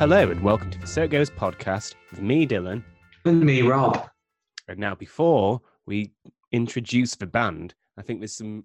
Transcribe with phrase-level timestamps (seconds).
[0.00, 2.82] Hello and welcome to the So It Goes podcast with me, Dylan.
[3.26, 4.08] And me, Rob.
[4.66, 6.10] And now, before we
[6.52, 8.64] introduce the band, I think there's some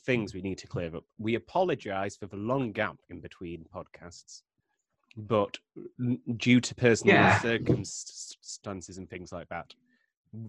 [0.00, 1.04] things we need to clear up.
[1.18, 4.42] We apologize for the long gap in between podcasts,
[5.16, 5.58] but
[6.36, 7.38] due to personal Yeah.
[7.38, 9.76] circumstances and things like that,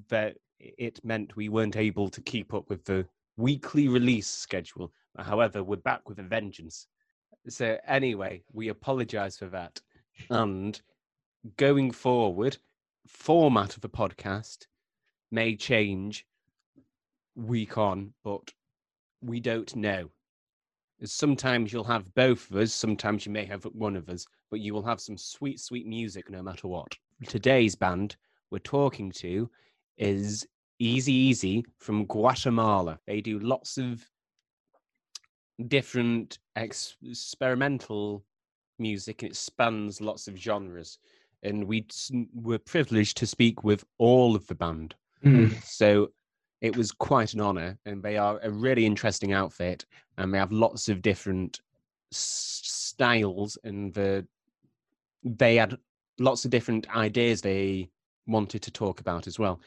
[0.07, 4.91] that it meant we weren't able to keep up with the weekly release schedule.
[5.19, 6.87] However, we're back with a vengeance.
[7.49, 9.81] So, anyway, we apologize for that.
[10.29, 10.79] And
[11.57, 12.57] going forward,
[13.05, 14.67] format of the podcast
[15.31, 16.25] may change
[17.35, 18.51] week on, but
[19.21, 20.09] we don't know.
[21.03, 24.73] Sometimes you'll have both of us, sometimes you may have one of us, but you
[24.73, 26.97] will have some sweet, sweet music no matter what.
[27.27, 28.15] Today's band
[28.49, 29.49] we're talking to
[29.97, 30.47] is
[30.79, 32.99] Easy Easy from Guatemala.
[33.05, 34.05] They do lots of
[35.67, 38.23] different ex- experimental
[38.79, 40.99] music and it spans lots of genres.
[41.43, 41.85] And we
[42.33, 44.95] were privileged to speak with all of the band.
[45.23, 45.63] Mm.
[45.63, 46.09] So
[46.61, 49.85] it was quite an honor, and they are a really interesting outfit,
[50.17, 51.61] and they have lots of different
[52.11, 54.25] s- styles, and the
[55.23, 55.77] they had
[56.19, 57.89] lots of different ideas they
[58.25, 59.59] wanted to talk about as well.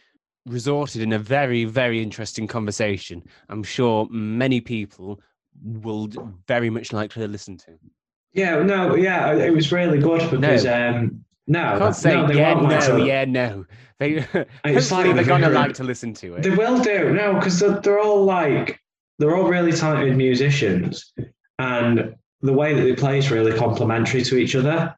[0.47, 3.23] Resorted in a very, very interesting conversation.
[3.49, 5.21] I'm sure many people
[5.63, 6.09] will
[6.47, 7.73] very much like to listen to.
[8.33, 12.55] Yeah, no, yeah, it was really good because um, no, I can't say no, yeah,
[12.55, 13.65] like no, to- yeah, no.
[13.99, 14.25] They
[14.65, 16.43] It's like they're gonna like to listen to it.
[16.43, 18.81] They will do no, because they're, they're all like
[19.19, 21.13] they're all really talented musicians,
[21.59, 24.95] and the way that they play is really complementary to each other.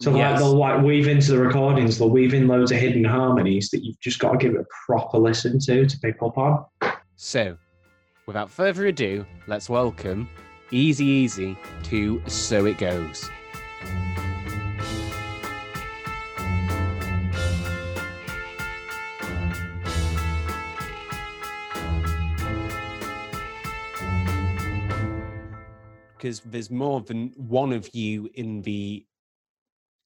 [0.00, 0.40] So like Yes.
[0.40, 3.98] they'll like weave into the recordings, they'll weave in loads of hidden harmonies that you've
[4.00, 6.64] just got to give it a proper listen to to pick up on.
[7.16, 7.56] So,
[8.26, 10.28] without further ado, let's welcome
[10.70, 13.28] Easy Easy to So It Goes.
[26.16, 29.04] Because there's more than one of you in the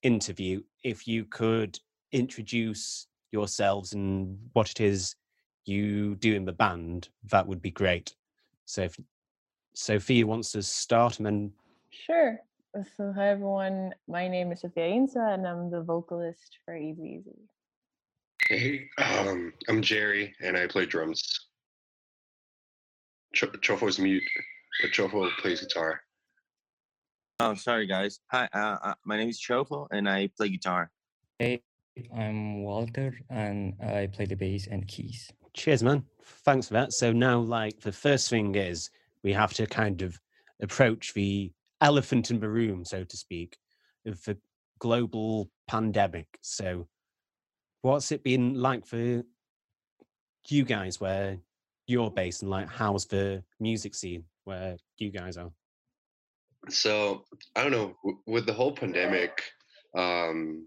[0.03, 0.63] interview.
[0.83, 1.79] If you could
[2.13, 5.15] introduce yourselves and what it is
[5.67, 8.15] you do in the band, that would be great.
[8.65, 8.97] So if
[9.77, 11.53] Sofía wants to start and then
[11.91, 12.39] Sure.
[12.97, 13.95] So, hi everyone.
[14.07, 17.39] My name is Sofía Insua, and I'm the vocalist for Easy Easy.
[18.49, 21.49] Hey, um, I'm Jerry, and I play drums.
[23.35, 24.23] Ch- Chofo's mute,
[24.83, 26.01] but Chofo plays guitar.
[27.41, 28.21] Oh, sorry guys.
[28.31, 30.91] Hi, uh, uh, my name is Chofo and I play guitar.
[31.39, 31.63] Hey,
[32.17, 35.31] I'm Walter and I play the bass and keys.
[35.57, 36.05] Cheers, man.
[36.45, 36.93] Thanks for that.
[36.93, 38.91] So now, like, the first thing is
[39.25, 40.21] we have to kind of
[40.61, 41.51] approach the
[41.81, 43.57] elephant in the room, so to speak,
[44.07, 44.37] of the
[44.79, 46.39] global pandemic.
[46.43, 46.87] So,
[47.83, 49.23] what's it been like for
[50.49, 51.39] you guys where
[51.87, 55.51] you're based, and like, how's the music scene where you guys are?
[56.69, 57.25] So
[57.55, 57.97] I don't know.
[58.27, 59.43] With the whole pandemic,
[59.95, 60.67] um,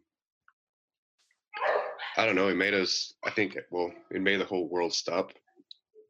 [2.18, 2.50] I don't know.
[2.50, 3.14] It made us.
[3.26, 3.58] I think.
[3.70, 5.32] Well, it made the whole world stop.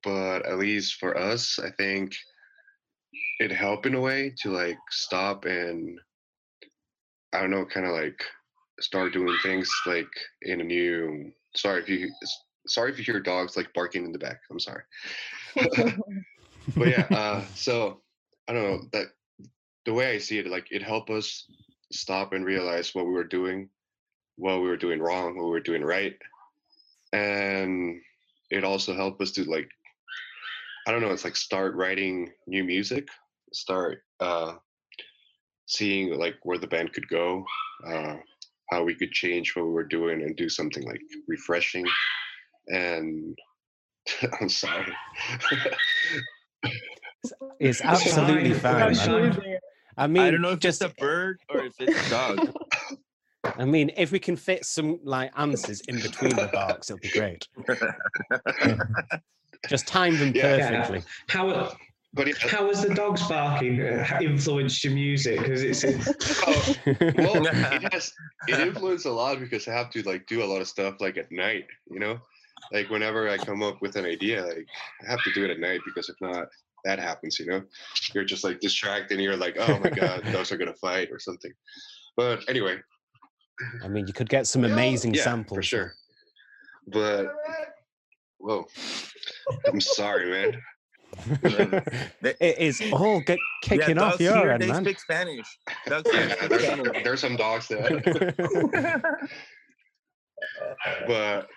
[0.04, 2.16] But at least for us, I think
[3.40, 6.00] it helped in a way to like stop and
[7.34, 8.24] I don't know, kind of like
[8.80, 10.09] start doing things like
[10.42, 11.32] in a new.
[11.56, 12.12] Sorry if you.
[12.68, 14.42] Sorry if you hear dogs like barking in the back.
[14.52, 14.84] I'm sorry.
[15.56, 18.02] but yeah, uh, so
[18.48, 19.08] I don't know that
[19.86, 21.46] the way I see it, like it helped us
[21.92, 23.70] stop and realize what we were doing,
[24.40, 26.16] what we were doing wrong, what we were doing right,
[27.14, 28.00] and
[28.50, 29.70] it also helped us to like,
[30.88, 33.08] I don't know, it's like start writing new music,
[33.53, 34.56] start uh,
[35.66, 37.46] seeing like where the band could go,
[37.86, 38.16] uh,
[38.72, 41.85] how we could change what we were doing and do something like refreshing,
[42.70, 43.38] and
[44.42, 44.94] I'm sorry.
[47.22, 48.80] It's It's absolutely fine.
[48.80, 48.92] fine.
[48.92, 49.34] It's man.
[49.34, 49.58] fine.
[49.97, 52.53] I mean, I don't know if just it's a bird or if it's a dog.
[53.57, 57.09] I mean, if we can fit some like answers in between the barks, it'll be
[57.09, 57.47] great.
[59.67, 60.57] Just time them Yeah.
[60.57, 60.69] Yeah.
[60.69, 61.03] perfectly.
[61.28, 61.73] How
[62.13, 65.40] but yeah, how has the dogs barking uh, influenced your music?
[65.40, 66.09] Because it's, it's
[66.47, 66.75] oh,
[67.17, 68.11] well, it has
[68.47, 71.17] it influenced a lot because I have to like do a lot of stuff like
[71.17, 72.19] at night, you know?
[72.73, 74.66] Like whenever I come up with an idea, like
[75.07, 76.47] I have to do it at night because if not,
[76.84, 77.61] that happens, you know?
[78.16, 81.19] You're just like distracted and you're like, oh my god, those are gonna fight or
[81.19, 81.51] something.
[82.17, 82.78] But anyway,
[83.84, 85.58] I mean, you could get some amazing yeah, samples.
[85.58, 85.94] for sure.
[86.88, 87.28] But
[88.40, 88.66] whoa,
[89.67, 90.61] I'm sorry, man.
[91.44, 91.82] Um,
[92.22, 94.84] it is all get kicking yeah, off dogs your here, end, they man.
[94.84, 95.47] speak Spanish.
[95.88, 96.02] Yeah,
[96.47, 97.03] there's, Spanish.
[97.03, 98.00] there's some dogs there,
[101.08, 101.47] but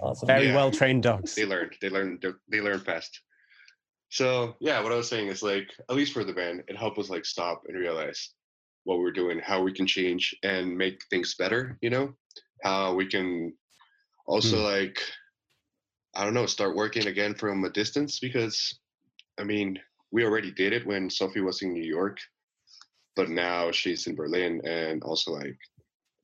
[0.00, 0.26] awesome.
[0.26, 0.54] Very Yeah.
[0.56, 1.34] well trained dogs.
[1.34, 2.18] they learn they learn
[2.50, 3.22] they learn fast
[4.10, 6.98] so yeah what i was saying is like at least for the band it helped
[6.98, 8.34] us like stop and realize
[8.84, 12.12] what we're doing how we can change and make things better you know?
[12.62, 13.52] How we can
[14.26, 15.00] also like
[16.14, 18.78] i don't know start working again from a distance because
[19.40, 19.78] i mean
[20.10, 22.18] we already did it when sophie was in new york
[23.16, 25.56] but now she's in berlin and also like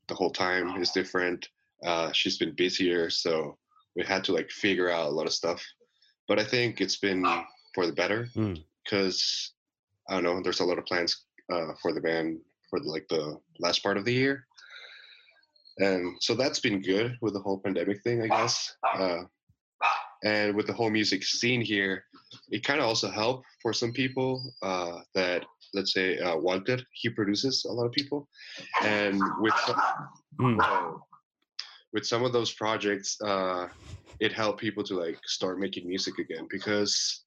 [0.08, 1.48] the whole time is different.
[1.84, 3.56] Uh, she's been busier so
[3.96, 5.64] we had to like figure out a lot of stuff.
[6.28, 7.24] But i think it's been
[7.74, 8.62] for the better Mm.
[8.84, 9.52] because
[10.08, 12.38] i don't know there's a lot of plans uh, for the band
[12.70, 14.46] for like the last part of the year.
[15.78, 18.76] And so that's been good with the whole pandemic thing i guess.
[18.94, 19.22] Uh,
[20.24, 22.04] and with the whole music scene here
[22.50, 25.44] it kind of also helped for some people uh, that
[25.74, 28.28] let's say uh, walter he produces a lot of people.
[28.82, 29.54] And with
[30.40, 30.58] Mm.
[30.60, 30.98] uh,
[31.92, 33.68] with some of those projects uh
[34.20, 36.46] it helped people to like start making music again.
[36.50, 37.24] Because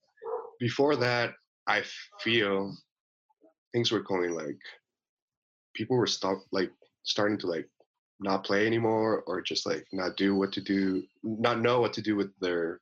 [0.60, 1.34] before that
[1.68, 1.84] i
[2.24, 2.76] feel
[3.78, 4.58] things were going like
[5.76, 6.72] people were stop like
[7.04, 7.70] starting to like
[8.20, 12.02] not play anymore or just like not do what to do not know what to
[12.02, 12.82] do with their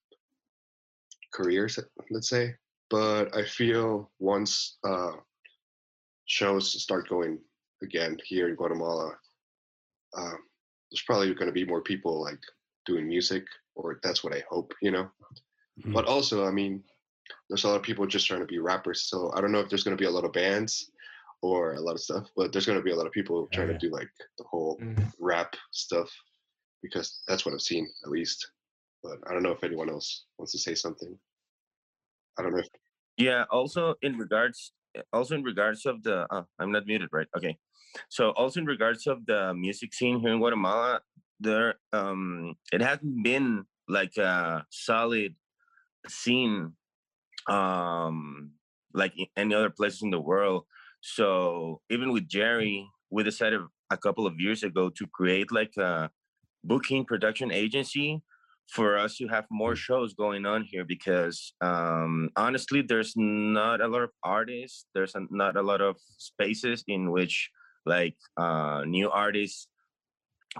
[1.33, 1.77] careers
[2.11, 2.55] let's say
[2.89, 5.11] but i feel once uh
[6.27, 7.37] shows start going
[7.83, 9.11] again here in guatemala
[10.17, 10.39] um,
[10.89, 12.39] there's probably going to be more people like
[12.85, 13.43] doing music
[13.75, 15.09] or that's what i hope you know
[15.77, 15.91] Mhm.
[15.91, 16.81] but also i mean
[17.49, 19.69] there's a lot of people just trying to be rappers so i don't know if
[19.69, 20.91] there's going to be a lot of bands
[21.41, 23.67] or a lot of stuff but there's going to be a lot of people trying
[23.67, 23.73] yeah.
[23.77, 25.11] to do like the whole Mm.
[25.19, 26.09] rap stuff
[26.81, 28.51] because that's what i've seen at least
[29.03, 31.17] but i don't know if anyone else wants to say something
[32.37, 32.69] i don't know if
[33.17, 33.45] Yeah.
[33.49, 34.73] Also, in regards,
[35.15, 37.29] also in regards of the, uh, I'm not muted, right?
[37.37, 37.55] Okay.
[38.09, 40.99] So also in regards of the music scene here in Guatemala,
[41.39, 45.31] there, um, it hasn't been like a solid
[46.11, 46.75] scene,
[47.47, 48.51] um,
[48.93, 50.65] like any other places in the world.
[51.01, 53.61] So even with Jerry, we decided
[53.91, 56.09] a couple of years ago to create like a
[56.63, 58.21] booking production agency
[58.67, 63.87] for us to have more shows going on here because um, honestly there's not a
[63.87, 67.49] lot of artists there's not a lot of spaces in which
[67.85, 69.67] like uh, new artists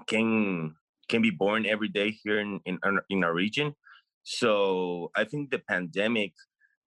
[0.08, 0.76] can
[1.10, 2.78] can be born every day here in in,
[3.10, 3.74] in our region
[4.24, 6.34] so i think the pandemic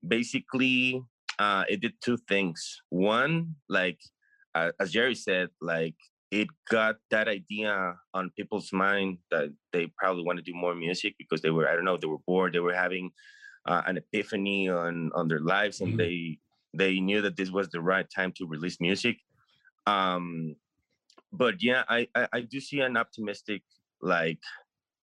[0.07, 1.03] basically
[1.39, 4.01] uh, it did two things one like
[4.55, 5.95] uh, as jerry said like
[6.31, 11.15] it got that idea on people's mind that they probably want to do more music
[11.19, 13.11] because they were i don't know they were bored they were having
[13.67, 15.99] uh, an epiphany on on their lives and Mhm.
[15.99, 16.39] they
[16.75, 19.17] they knew that this was the right time to release music
[19.87, 20.55] um
[21.33, 23.63] but yeah i i, I do see an optimistic
[24.03, 24.41] like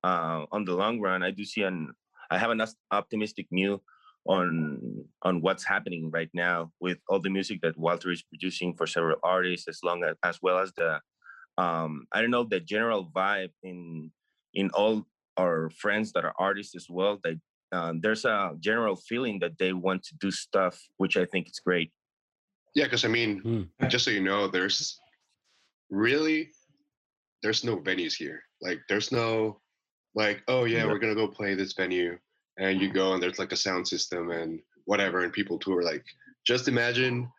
[0.05, 1.93] uh on the long run i do see an
[2.31, 3.83] i have an optimistic view
[4.27, 8.87] on on what's happening right now with all the music that walter is producing for
[8.87, 11.01] several artists as long as as well as the
[11.59, 14.11] um i don't know the general vibe in
[14.55, 15.05] in all
[15.39, 17.39] our friends that are artists as well that
[17.73, 21.59] um, there's a general feeling that they want to do stuff which i think is
[21.65, 21.91] great
[22.77, 23.91] yeah because i mean Mm.
[23.91, 25.01] just so you know there's
[25.91, 26.51] really
[27.43, 29.61] there's no venues here like there's no
[30.15, 30.87] like oh yeah Yeah.
[30.87, 32.19] we're gonna go play this venue
[32.59, 36.05] and you go and there's like a sound system and whatever and people tour like
[36.45, 37.31] just imagine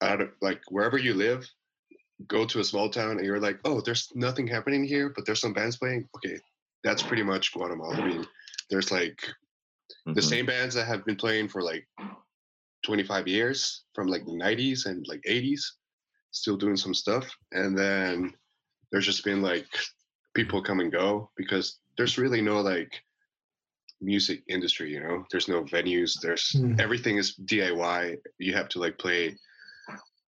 [0.00, 1.48] out of like wherever you live
[2.28, 5.40] go to a small town and you're like oh there's nothing happening here but there's
[5.40, 6.38] some bands playing okay
[6.84, 8.26] that's pretty much guatemala i mean
[8.70, 9.18] there's like
[10.06, 10.24] the Mhm.
[10.24, 11.86] same bands that have been playing for like
[12.84, 15.62] 25 years from like the 90s and like 80s
[16.30, 18.32] still doing some stuff and then
[18.90, 19.66] there's just been like
[20.34, 23.02] people come and go because there's really no like
[24.02, 25.24] music industry you know?
[25.30, 26.74] There's no venues there's Hmm.
[26.78, 29.36] everything is diy you have to like play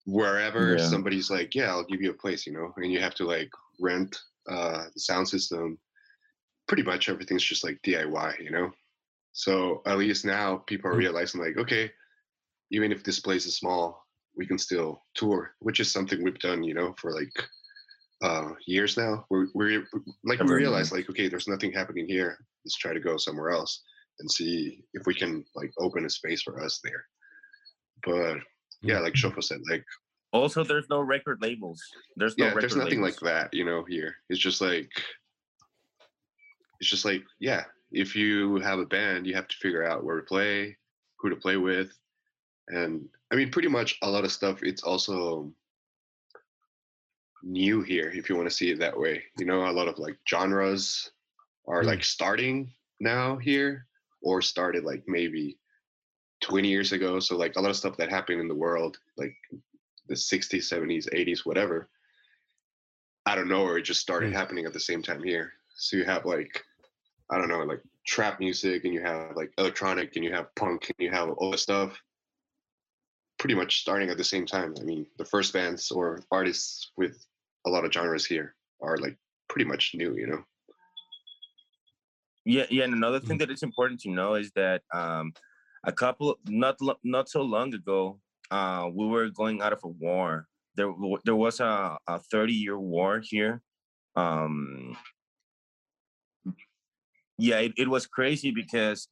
[0.06, 0.86] wherever Yeah.
[0.94, 2.74] somebody's like yeah i'll give you a place you know?
[2.78, 3.50] And you have to like
[3.80, 4.16] rent
[4.50, 5.78] uh the sound system.
[6.68, 8.72] Pretty much everything's just like diy you know?
[9.32, 11.00] So at least now people are Mm.
[11.06, 11.92] realizing like okay
[12.72, 14.06] even if this place is small
[14.38, 17.36] we can still tour which is something we've done you know for like
[18.24, 19.26] uh years now.
[19.30, 19.86] We're, we're
[20.24, 23.82] like we realize like okay there's nothing happening here let's try to go somewhere else
[24.20, 27.06] and see if we can like open a space for us there
[28.06, 28.38] but
[28.82, 29.30] yeah like mm-hmm.
[29.30, 29.84] Chofo said like
[30.32, 31.82] also there's no record labels
[32.16, 33.22] there's no yeah there's nothing labels.
[33.22, 34.90] like that you know here it's just like
[36.80, 40.18] it's just like yeah if you have a band, you have to figure out where
[40.18, 40.76] to play,
[41.18, 41.98] who to play with,
[42.68, 44.64] and I mean, pretty much a lot of stuff.
[44.64, 45.52] It's also
[47.44, 49.24] new here, if you want to see it that way.
[49.38, 51.12] You know, a lot of like genres
[51.68, 51.88] are Mm.
[51.88, 53.88] like starting now here,
[54.22, 55.58] or started like maybe
[56.42, 57.20] 20 years ago.
[57.20, 59.36] So like a lot of stuff that happened in the world, like
[60.08, 61.90] the 60s, 70s, 80s, whatever.
[63.26, 64.36] I don't know, or it just started Mm.
[64.36, 65.54] happening at the same time here.
[65.76, 66.64] So you have like,
[67.30, 70.90] I don't know, like trap music, and you have like electronic, and you have punk,
[70.90, 71.98] and you have all this stuff.
[73.40, 74.76] Pretty much starting at the same time.
[74.80, 77.26] I mean, the first bands or artists with
[77.66, 79.18] a lot of genres here are like
[79.48, 80.44] pretty much new, you know.
[82.46, 82.84] Yeah, yeah.
[82.84, 85.34] And another thing that is important to know is that um,
[85.84, 88.20] a couple not not so long ago,
[88.52, 90.48] uh, we were going out of a war.
[90.76, 93.62] There there was a, a 30 year war here.
[94.16, 94.98] Um,
[97.38, 99.08] yeah, it, it was crazy because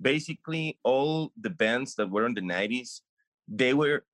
[0.00, 3.00] basically all the bands that were in the 90s,
[3.48, 4.04] they were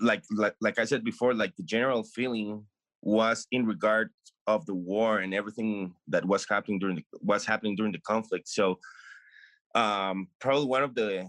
[0.00, 2.66] like like like I said before, like the general feeling
[3.02, 4.10] was in regard
[4.46, 8.48] of the war and everything that was happening during the was happening during the conflict.
[8.48, 8.78] So
[9.74, 11.28] um probably one of the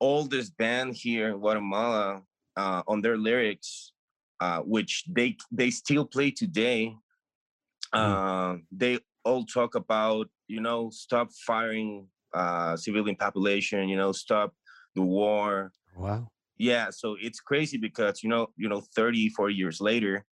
[0.00, 2.22] oldest band here in Guatemala
[2.56, 3.92] uh, on their lyrics,
[4.40, 6.94] uh, which they they still play today.
[7.92, 14.54] Uh, they all talk about you know stop firing uh, civilian population, you know stop
[14.94, 16.28] the war, Wow.
[16.56, 20.24] yeah so it's crazy because you know you know 30 40 years later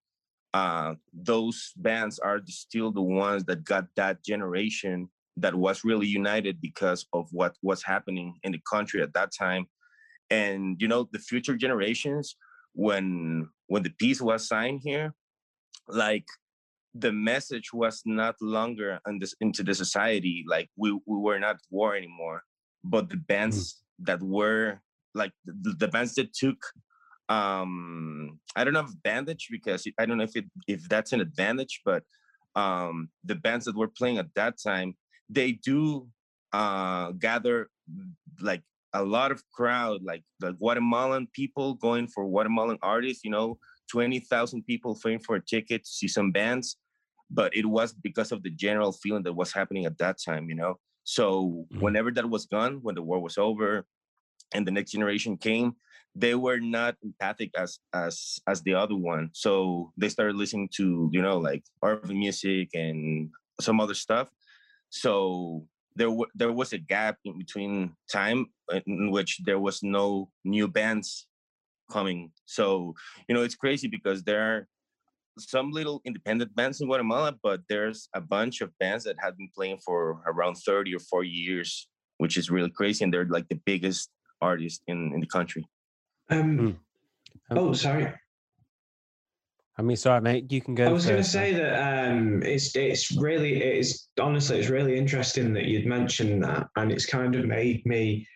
[0.53, 6.59] uh those bands are still the ones that got that generation that was really united
[6.59, 9.65] because of what was happening in the country at that time.
[10.29, 12.35] And you know the future generations
[12.73, 15.13] when when the peace was signed here
[15.87, 16.25] like
[16.93, 21.55] the message was not longer on this into the society like we, we were not
[21.55, 22.43] at war anymore.
[22.83, 24.81] But the bands that were
[25.13, 26.57] like the, the bands that took
[27.29, 31.21] um i don't know if bandage because i don't know if it if that's an
[31.21, 32.03] advantage but
[32.55, 34.95] um the bands that were playing at that time
[35.29, 36.07] they do
[36.53, 42.77] uh gather mm, like a lot of crowd like the guatemalan people going for guatemalan
[42.81, 43.57] artists you know
[43.91, 46.77] 20000 people paying for a ticket to see some bands
[47.29, 50.55] but it was because of the general feeling that was happening at that time you
[50.55, 51.81] know so Mhm.
[51.81, 53.85] whenever that was gone when the war was over
[54.53, 55.75] and the next generation came
[56.15, 59.29] they were not empathic as as as the other one.
[59.33, 63.29] So they started listening to you know like urban music and
[63.61, 64.29] some other stuff.
[64.89, 65.65] So
[65.95, 68.47] there wa there was a gap in between time
[68.85, 71.27] in which there was no new bands
[71.91, 72.31] coming.
[72.45, 72.93] So
[73.27, 74.67] you know it's crazy because there are
[75.37, 79.47] some little independent bands in guatemala but there's a bunch of bands that have been
[79.55, 81.87] playing for around 30 or 40 years
[82.17, 84.09] which is really crazy and they're like the biggest
[84.41, 85.65] artists in in the country
[86.29, 86.75] Um, Mm.
[87.51, 88.13] Oh, sorry.
[89.77, 90.51] I mean, sorry, mate.
[90.51, 90.85] You can go.
[90.87, 95.53] I was going to say that um, it's it's really it's honestly it's really interesting
[95.53, 98.27] that you'd mentioned that, and it's kind of made me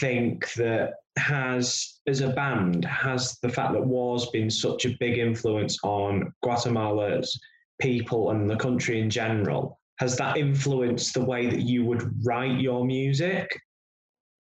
[0.00, 5.18] think that has as a band has the fact that war's been such a big
[5.18, 7.38] influence on Guatemala's
[7.80, 9.80] people and the country in general.
[9.98, 13.60] Has that influenced the way that you would write your music?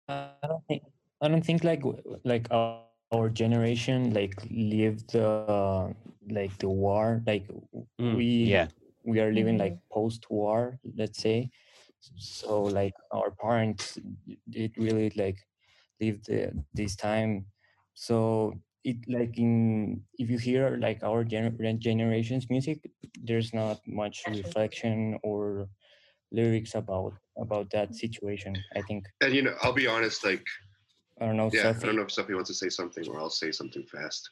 [0.08, 0.84] I don't think
[1.22, 1.82] I don't think like
[2.24, 5.88] like our, our generation like lived uh,
[6.30, 7.46] like the war like
[8.00, 8.66] Mm, we yeah.
[9.04, 11.50] we are living like post-war let's say.
[12.16, 13.98] So like our parents
[14.50, 15.38] did really like
[16.00, 17.46] live the, this time.
[17.94, 18.54] So
[18.84, 22.78] it like in if you hear like our gener- generation's music
[23.22, 25.68] there's not much reflection or
[26.32, 29.06] lyrics about about that situation i think.
[29.20, 30.44] And you know, I'll be honest, like,
[31.20, 33.30] i don't know yeah, I don't know if Sophie wants to say something or I'll
[33.30, 34.30] say something fast.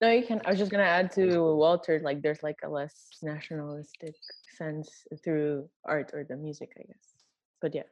[0.00, 0.40] No, you can.
[0.44, 2.00] I was just gonna add to Walter.
[2.02, 4.14] Like, there's like a less nationalistic
[4.56, 7.14] sense through art or the music, I guess.
[7.60, 7.84] But yeah,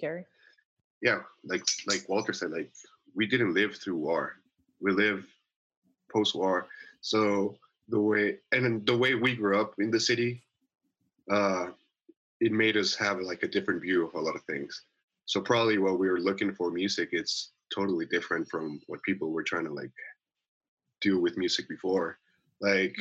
[0.00, 0.24] Jerry.
[1.02, 2.72] Yeah, like like Walter said, like
[3.14, 4.36] we didn't live through war.
[4.80, 5.26] We live
[6.12, 6.68] post-war.
[7.00, 7.56] So
[7.88, 10.42] the way and the way we grew up in the city,
[11.30, 11.68] uh,
[12.40, 14.82] it made us have like a different view of a lot of things.
[15.26, 19.42] So probably what we were looking for music, it's totally different from what people were
[19.42, 19.92] trying to like
[21.00, 22.18] do with music before.
[22.60, 22.96] Like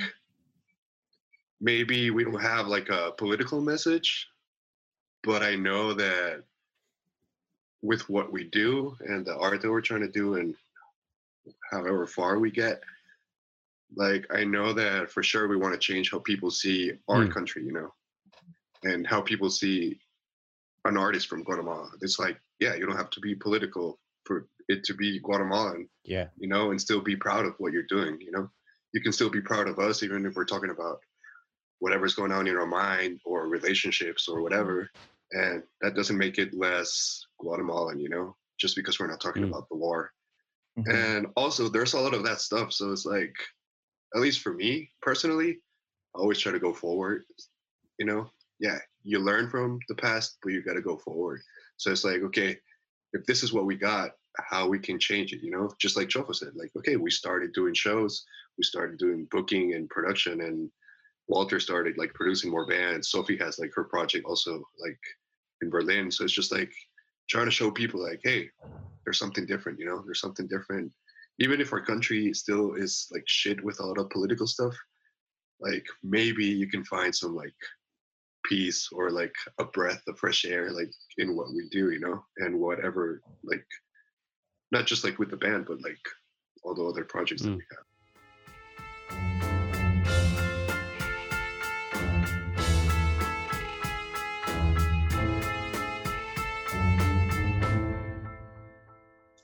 [1.59, 4.27] maybe we don't have like a political message,
[5.23, 6.43] but I know that
[7.81, 10.55] with what we do and the art that we're trying to do and
[11.71, 12.81] however far we get,
[13.95, 17.31] like I know that for sure we want to change how people see our Mm.
[17.31, 17.93] country, you know,
[18.83, 19.99] and how people see
[20.85, 21.89] an artist from Guatemala.
[22.01, 26.29] It's like, yeah, you don't have to be political for it to be Guatemalan, Yeah.
[26.38, 28.49] you know, and still be proud of what you're doing, you know.
[28.93, 30.99] You can still be proud of us, even if we're talking about
[31.79, 34.89] whatever's going on in our mind or relationships or whatever.
[35.31, 39.49] And that doesn't make it less Guatemalan, you know, just because we're not talking Mm.
[39.49, 40.11] about the war.
[40.77, 40.93] Mhm.
[40.93, 42.73] And also, there's a lot of that stuff.
[42.73, 43.35] So it's like,
[44.15, 45.61] at least for me personally,
[46.15, 47.25] I always try to go forward.
[47.99, 51.41] You know, yeah, you learn from the past, but you got to go forward.
[51.77, 52.59] So it's like, okay,
[53.13, 56.07] if this is what we got, how we can change it, you know, just like
[56.07, 58.25] Chofo said, like, okay, we started doing shows,
[58.57, 60.69] we started doing booking and production, and
[61.27, 63.09] Walter started like producing more bands.
[63.09, 65.00] Sophie has like her project also like
[65.62, 66.12] in Berlin.
[66.12, 66.71] So it's just like
[67.29, 68.50] trying to show people like, hey,
[69.03, 70.91] there's something different, you know, there's something different.
[71.39, 74.75] Even if our country still is like shit with a lot of political stuff,
[75.62, 77.53] like maybe you can find some like
[78.45, 82.24] peace or like a breath of fresh air like in what we do, you know,
[82.38, 83.65] and whatever like
[84.71, 85.99] not just like with the band, but like
[86.63, 87.57] all the other projects that Mm.
[87.57, 87.85] we have.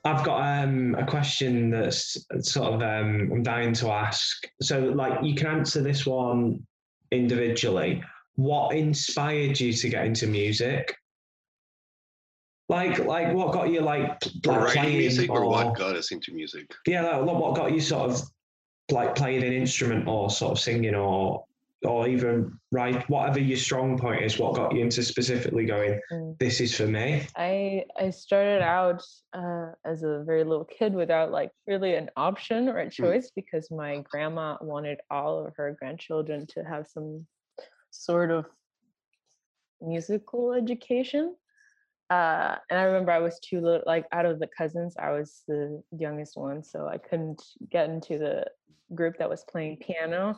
[0.03, 4.48] I've got um, a question that's sort of um, I'm dying to ask.
[4.62, 6.65] So, like, you can answer this one
[7.12, 8.03] individually.
[8.36, 10.96] What inspired you to get into music?
[12.67, 15.95] Like, like, what got you like, For like writing playing music or or- what got
[15.95, 16.72] us into music?
[16.88, 18.22] Yeah, like, what got you sort of
[18.91, 21.45] like playing an instrument or sort of singing or
[21.84, 24.39] or even write whatever your strong point is.
[24.39, 25.99] What got you into specifically going?
[26.12, 26.38] Mm.
[26.39, 27.28] This is for me.
[27.36, 32.69] I I started out uh, as a very little kid without like really an option
[32.69, 37.28] or a choice because my grandma wanted all of her grandchildren to have some
[37.91, 38.45] sort of
[39.82, 41.36] musical education.
[42.10, 45.44] Uh, and I remember I was too little, like out of the cousins, I was
[45.48, 47.41] the youngest one, so I couldn't
[47.72, 48.46] get into the
[48.94, 50.38] group that was playing piano.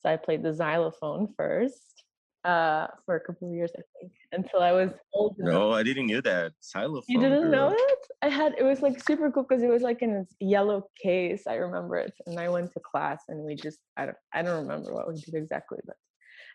[0.00, 2.04] So I played the xylophone first
[2.44, 5.52] uh, for a couple of years, I think, until I was old enough.
[5.52, 6.52] No, I didn't know that.
[6.62, 7.04] Xylophone.
[7.08, 7.98] You didn't know it?
[8.20, 11.46] I had it was like super cool because it was like in this yellow case.
[11.46, 14.62] I remember it, and I went to class and we just I don't I don't
[14.62, 15.96] remember what we did exactly, but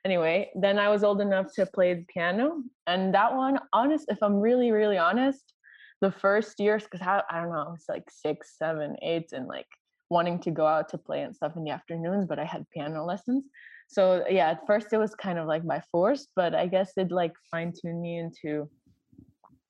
[0.05, 4.21] anyway, then I was old enough to play the piano, and that one, honest, if
[4.21, 5.53] I'm really really honest,
[6.01, 9.47] the first years because I, I don't know, I was like six, seven, eight, and
[9.47, 9.67] like
[10.09, 13.05] wanting to go out to play and stuff in the afternoons, but I had piano
[13.05, 13.45] lessons.
[13.87, 17.11] So yeah, at first it was kind of like by force, but I guess it
[17.11, 18.69] like fine tuned me into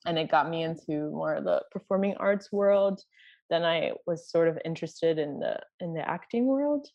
[0.05, 3.01] and it got me into more of the performing arts world
[3.49, 6.87] then i was sort of interested in the in the acting world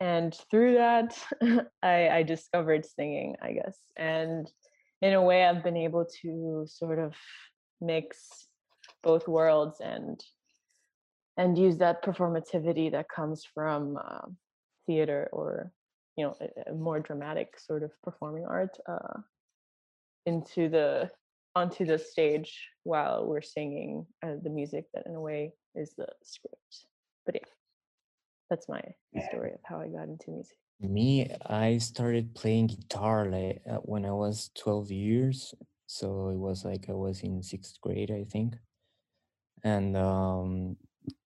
[0.00, 1.16] and through that
[1.82, 3.78] I, I discovered singing i guess.
[3.96, 4.50] And
[5.02, 7.14] in a way i've been able to sort of
[7.80, 8.48] mix
[9.02, 10.22] both worlds and
[11.36, 14.26] and use that performativity that comes from uh,
[14.86, 15.72] theater or
[16.16, 19.20] you know a, a more dramatic sort of performing art uh,
[20.26, 21.10] into the
[21.54, 26.06] onto the stage while we're singing uh, the music that in a way is the
[26.22, 26.86] script.
[27.26, 27.59] But yeah
[28.50, 28.82] that's my
[29.28, 34.04] story of how i got into music Me, I started playing guitar like uh, when
[34.06, 35.54] I was 12 years.
[35.86, 38.56] So it was like I was in sixth grade, I think.
[39.62, 40.76] And um,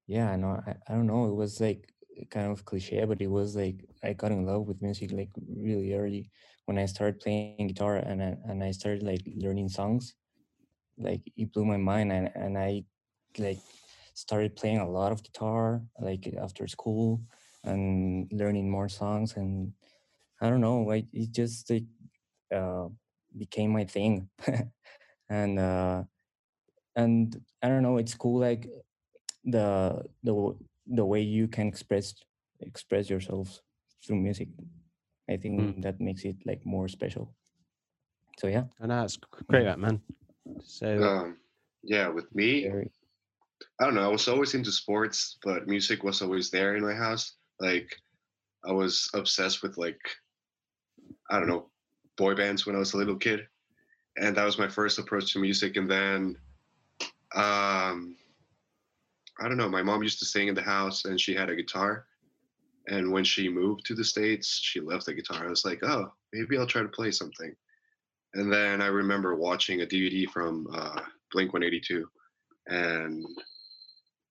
[0.07, 1.27] yeah, no, I, I don't know.
[1.27, 1.93] It was like
[2.29, 5.93] kind of cliche, but it was like I got in love with music like really
[5.93, 6.31] early
[6.65, 10.15] when I started playing guitar and I, and I started like learning songs.
[10.97, 12.85] Like it blew my mind, and and I
[13.37, 13.59] like
[14.15, 17.21] started playing a lot of guitar like after school
[17.65, 19.73] and learning more songs and
[20.41, 21.85] i don't know like it just like
[22.55, 22.87] uh
[23.37, 24.29] became my thing.
[25.29, 26.03] And uh
[26.95, 28.69] and i don't know it's cool like
[29.45, 30.33] the the
[30.87, 32.15] the way you can express
[32.61, 33.61] express yourself
[34.05, 34.49] through music.
[35.29, 37.35] I think that makes it like more special.
[38.37, 38.65] So yeah.
[38.79, 40.01] And that's great, that man.
[40.63, 41.37] So Um,
[41.83, 42.91] yeah, with me, very
[43.79, 44.05] I don't know.
[44.05, 47.33] I was always into sports, but music was always there in my house.
[47.59, 47.95] Like,
[48.65, 49.99] I was obsessed with like,
[51.29, 51.69] I don't know,
[52.17, 53.47] boy bands when I was a little kid,
[54.17, 55.77] and that was my first approach to music.
[55.77, 56.37] And then,
[57.33, 58.15] um,
[59.39, 59.69] I don't know.
[59.69, 62.05] My mom used to sing in the house, and she had a guitar.
[62.87, 65.45] And when she moved to the states, she left the guitar.
[65.45, 67.53] I was like, oh, maybe I'll try to play something.
[68.35, 72.07] And then I remember watching a DVD from uh, Blink 182,
[72.67, 73.25] and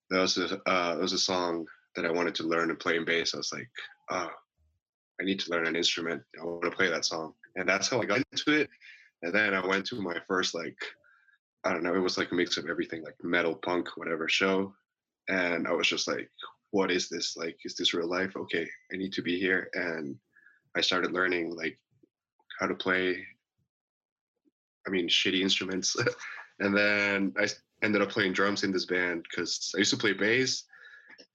[0.09, 2.97] that was a uh, that was a song that I wanted to learn and play
[2.97, 3.33] in bass.
[3.33, 3.67] I was like,
[4.09, 4.29] oh,
[5.19, 6.21] I need to learn an instrument.
[6.39, 8.69] I want to play that song, and that's how I got into it.
[9.21, 10.77] And then I went to my first like
[11.65, 14.73] I don't know, it was like a mix of everything, like metal, punk, whatever show.
[15.27, 16.29] And I was just like,
[16.69, 17.35] what is this?
[17.35, 18.35] Like, is this real life?
[18.37, 19.69] Okay, I need to be here.
[19.73, 20.15] And
[20.77, 21.79] I started learning like
[22.59, 23.17] how to play
[24.87, 25.95] I mean shitty instruments.
[26.59, 27.47] and then I
[27.83, 30.63] ended up playing drums in this band because I used to play bass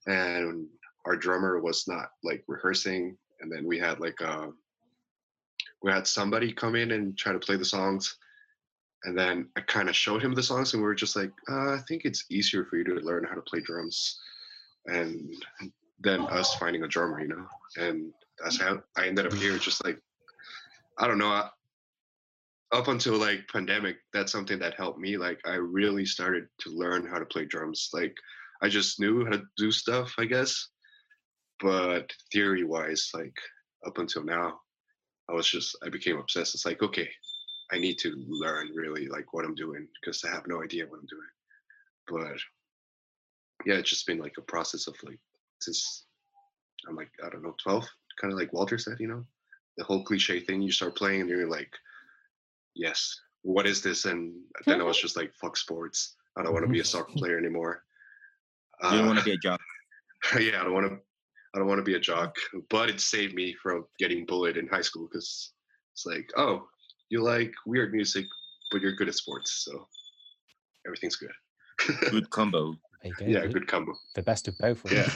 [0.07, 0.67] and
[1.05, 4.47] our drummer was not like rehearsing and then we had like uh
[5.83, 8.17] we had somebody come in and try to play the songs
[9.03, 11.73] and then i kind of showed him the songs and we were just like uh,
[11.73, 14.19] i think it's easier for you to learn how to play drums
[14.87, 15.33] and
[15.99, 17.45] then us finding a drummer you know?
[17.77, 19.99] And that's how i ended up here just like
[20.97, 21.47] i don't know
[22.71, 27.05] up until like pandemic that's something that helped me like i really started to learn
[27.05, 28.15] how to play drums like
[28.61, 30.69] i just knew how to do stuff i guess
[31.61, 33.35] but theory wise like
[33.85, 34.59] up until now
[35.29, 36.55] i was just i became obsessed.
[36.55, 37.09] It's like okay
[37.71, 40.99] i need to learn really like what i'm doing because i have no idea what
[40.99, 41.21] i'm doing.
[42.07, 42.37] But
[43.65, 45.19] yeah it's just been like a process of like
[45.59, 46.05] since
[46.87, 47.85] i'm like i don't know 12
[48.19, 49.25] kind of like walter said you know?
[49.77, 51.71] The whole cliche thing you start playing and you're like
[52.75, 54.33] yes what is this and
[54.65, 57.37] then i was just like fuck sports i don't want to be a soccer player
[57.37, 57.83] anymore
[58.83, 59.61] You don't Uh, want to be a jock.
[60.39, 60.97] yeah, I don't want to.
[61.53, 62.31] I don't want to be a jock,
[62.69, 65.29] but it saved me from getting bullied in high school because
[65.93, 66.55] it's like, oh,
[67.11, 68.25] you like weird music,
[68.71, 69.71] but you're good at sports, so
[70.87, 71.35] everything's good.
[72.09, 72.73] Good combo.
[73.19, 73.25] Go.
[73.25, 73.91] yeah, the- good combo.
[74.15, 74.79] The best of both.
[74.91, 75.09] Yeah.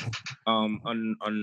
[0.52, 1.36] um on on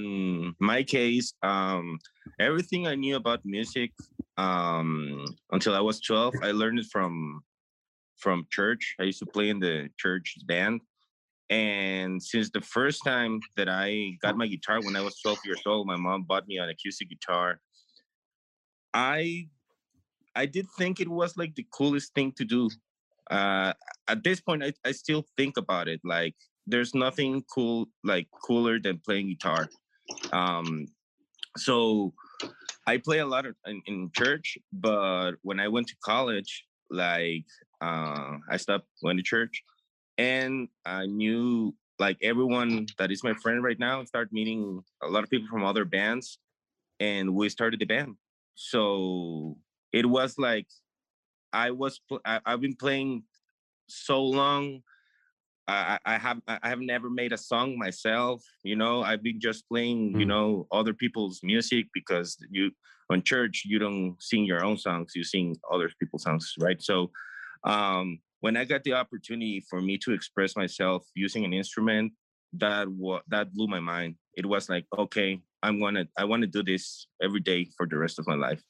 [0.61, 1.99] my case um
[2.39, 3.91] everything i knew about music
[4.39, 7.43] um until i was 12 i learned it from
[8.23, 8.95] from church.
[9.01, 10.81] I used to play in the church band
[11.51, 15.63] and since the first time that i got my guitar when i was 12 years
[15.67, 17.61] old my mom bought me an acoustic guitar.
[18.95, 19.49] I
[20.37, 22.71] i did think it was like the coolest thing to do.
[23.31, 23.73] Uh
[24.09, 28.79] at this point i, I still think about it like there's nothing cool like cooler
[28.79, 29.69] than playing guitar.
[30.33, 30.87] Um
[31.59, 32.15] so
[32.87, 37.47] i play a lot of, in, in church but when i went to college like
[37.81, 39.63] uh i stopped going to church
[40.19, 45.23] and i knew like everyone that is my friend right now started meeting a lot
[45.23, 46.39] of people from other bands
[47.01, 48.15] and we started the band.
[48.55, 49.57] So
[49.93, 50.67] it was like
[51.53, 53.25] i was I, i've been playing
[53.89, 54.83] so long
[55.69, 58.43] I, I I have I have never made a song myself.
[58.65, 60.29] You know, I've been just playing, you Mm.
[60.29, 62.71] know, other people's music because you
[63.11, 66.81] on church you don't sing your own songs, you sing other people's songs, right?
[66.83, 67.11] So
[67.65, 72.13] um when I got the opportunity for me to express myself using an instrument,
[72.55, 74.17] that what that blew my mind.
[74.35, 77.99] It was like, okay, I'm gonna I want to do this every day for the
[77.99, 78.63] rest of my life.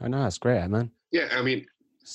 [0.00, 0.90] Oh no, that's great, man.
[1.12, 1.66] Yeah, I mean,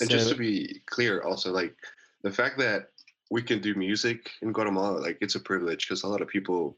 [0.01, 1.75] and just to be clear, also like
[2.23, 2.89] the fact that
[3.29, 6.77] we can do music in Guatemala, like it's a privilege because a lot of people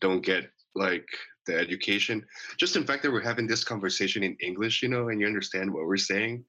[0.00, 1.08] don't get like
[1.46, 2.24] the education.
[2.56, 5.72] Just in fact that we're having this conversation in English, you know, and you understand
[5.72, 6.44] what we're saying.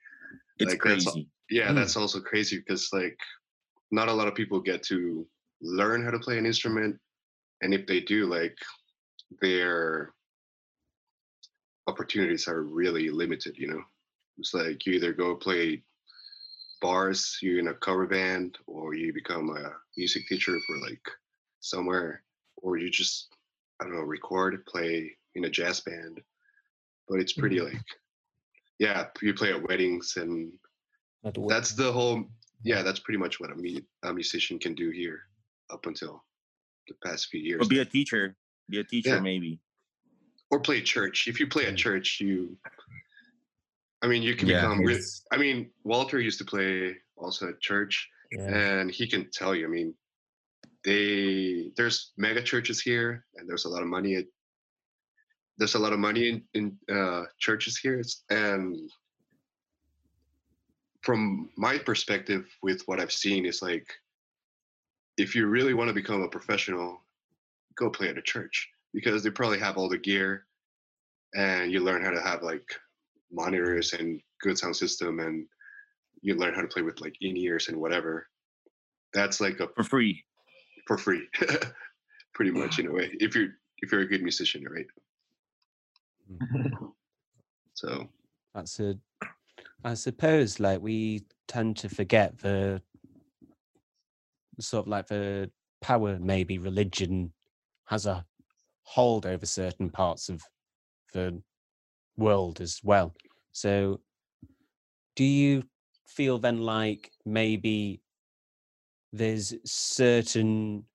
[0.60, 1.18] It's Like, that's
[1.50, 1.76] yeah Mm.
[1.76, 3.18] that's also crazy because like
[3.92, 5.28] not a lot of people get to
[5.62, 7.00] learn how to play an instrument
[7.62, 8.56] and if they do like
[9.42, 10.14] their
[11.88, 13.82] opportunities are really limited you know
[14.38, 15.84] it's like you either go play
[16.82, 21.02] bars you're in a cover band or you become a music teacher for like
[21.60, 22.24] somewhere
[22.58, 23.36] or you just
[23.80, 26.22] i don't know record play in a jazz band
[27.08, 27.82] but it's pretty like
[28.80, 30.52] yeah you play at weddings and
[31.24, 31.50] Not work.
[31.50, 32.24] that's the whole
[32.64, 35.20] yeah that's pretty much what a, mu- a musician can do here
[35.70, 36.24] up until
[36.88, 38.36] the past few years Or be a teacher.
[38.70, 39.20] Be a teacher Yeah.
[39.20, 39.60] maybe.
[40.50, 41.78] or play church if you play at Mm.
[41.78, 42.58] church you
[44.02, 44.82] i mean you can Yeah, become
[45.32, 48.48] i mean walter used to play also at church Yeah.
[48.80, 49.94] and he can tell you i mean
[50.84, 54.26] they there's mega churches here and there's a lot of money at,
[55.58, 58.78] there's a lot of money in, in uh, churches here it's- and
[61.02, 63.88] from my perspective with what i've seen is like
[65.18, 67.02] if you really want to become a professional
[67.76, 70.46] go play at a church because they probably have all the gear
[71.36, 72.68] and you learn how to have like
[73.32, 75.46] monitors and good sound system and
[76.22, 78.28] you learn how to play with like in-ears and whatever
[79.14, 80.24] that's like a For free.
[80.88, 81.28] for free
[82.34, 84.86] pretty much in a way if you're if you're a good musician right
[86.32, 86.86] mm-hmm.
[87.74, 88.08] so
[88.54, 88.96] That's a.
[89.84, 92.82] I suppose like we tend to forget the
[94.60, 95.50] sort of like the
[95.82, 97.32] power maybe religion
[97.86, 98.26] has a
[98.84, 100.42] hold over certain parts of
[101.14, 101.42] the
[102.20, 103.16] world as well.
[103.52, 104.02] So,
[105.16, 105.64] do you
[106.08, 108.02] feel then like maybe
[109.14, 110.86] there's certain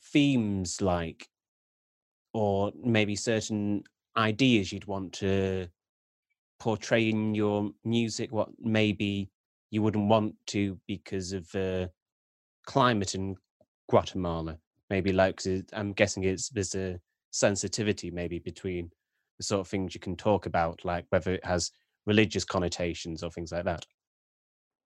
[0.00, 1.28] themes like
[2.34, 3.84] or maybe certain
[4.16, 5.68] ideas you'd want to
[6.60, 9.30] portray in your music what maybe
[9.70, 11.88] you wouldn't want to because of uh,
[12.66, 13.36] climate in
[13.88, 14.58] Guatemala
[14.90, 17.00] maybe like 'cause it- I'm guessing it's there's a
[17.32, 18.90] sensitivity maybe between
[19.42, 21.72] the sort of things you can talk about like whether it has
[22.06, 23.84] religious connotations or things like that?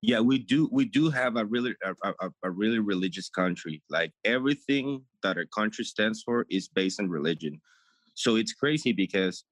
[0.02, 3.82] Yeah we do we do have a really a, a, a really religious country.
[3.90, 7.60] Like everything that our country stands for is based on religion.
[8.14, 9.44] So it's crazy because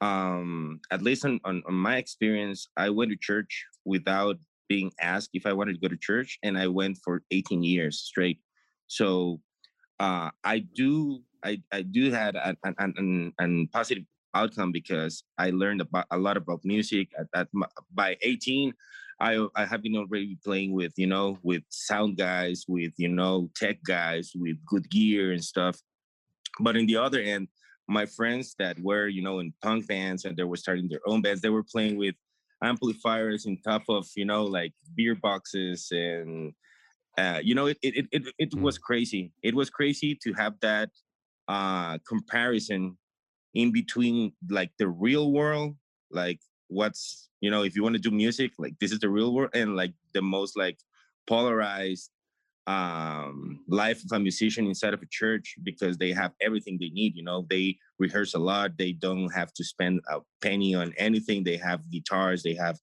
[0.00, 4.36] um at least on, on, on my experience i went to church without
[4.68, 7.98] being asked if i wanted to go to church and i went for 18 years
[8.00, 8.38] straight.
[8.86, 9.40] So
[9.98, 15.50] uh i do i i do had an an, an, an, positive outcome because i
[15.50, 18.72] learned about a lot about music at, at my, by 18
[19.20, 23.50] I I have been already playing with you know with sound guys, with you know
[23.56, 25.76] tech guys, with good gear and stuff.
[26.60, 27.48] But in the other end,
[27.88, 31.22] my friends that were you know in punk bands and they were starting their own
[31.22, 32.14] bands, they were playing with
[32.62, 36.52] amplifiers on top of you know like beer boxes and
[37.16, 38.62] uh, you know it it it it, it Mm.
[38.62, 39.32] was crazy.
[39.42, 40.90] It was crazy to have that
[41.48, 42.96] uh comparison
[43.54, 45.76] in between like the real world
[46.10, 49.34] like what's you know if you want to do music like this is the real
[49.34, 50.78] world and like the most like
[51.26, 52.10] polarized
[52.66, 57.16] um life of a musician inside of a church because they have everything they need
[57.16, 57.46] you know?
[57.48, 61.90] They rehearse a lot they don't have to spend a penny on anything they have
[61.90, 62.78] guitars they have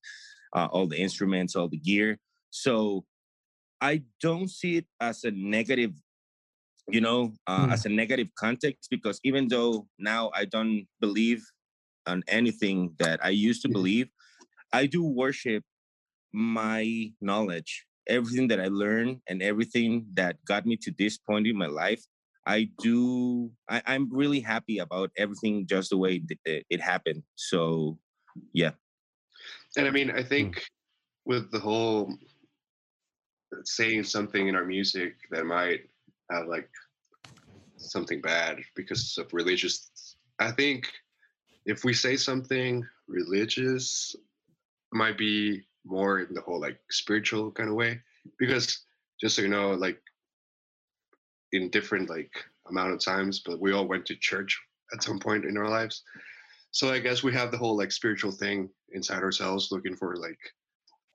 [0.54, 2.18] uh, all the instruments all the gear.
[2.50, 3.04] So
[3.80, 5.92] i don't see it as a negative
[6.90, 7.72] you know uh, Hmm.
[7.72, 11.42] as a negative context because even though now i don't believe
[12.06, 14.08] on anything that i used to believe
[14.72, 15.64] i do worship
[16.32, 17.86] my knowledge.
[18.08, 22.02] Everything that i learned and everything that got me to this point in my life
[22.46, 27.22] i do I, i'm really happy about everything just the way it, it, it happened.
[27.34, 27.98] So
[28.52, 28.72] yeah.
[29.76, 30.62] And I mean, I think
[31.24, 32.12] with the whole
[33.64, 35.88] saying something in our music that might
[36.30, 36.68] have like
[37.76, 40.90] something bad because of religious, I think
[41.64, 44.16] if we say something religious,
[44.92, 48.00] might be more in the whole like spiritual kind of way.
[48.38, 48.84] Because
[49.20, 50.00] just so you know, like
[51.52, 52.32] in different like
[52.68, 54.60] amount of times, but we all went to church
[54.92, 56.02] at some point in our lives.
[56.70, 60.38] So I guess we have the whole like spiritual thing inside ourselves looking for like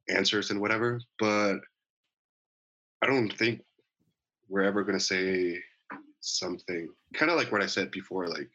[0.09, 0.99] answers and whatever.
[1.19, 1.57] But
[3.01, 3.61] I don't think
[4.51, 5.57] we're ever gonna say
[6.19, 8.49] something kind of like what I said before, like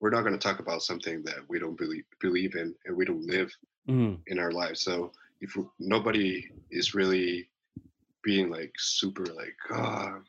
[0.00, 3.26] we're not gonna talk about something that we don't believe believe in and we don't
[3.26, 3.52] live
[3.88, 4.20] Mm.
[4.28, 4.80] in our lives.
[4.82, 7.50] So if w- nobody is really
[8.22, 10.20] being like super like ah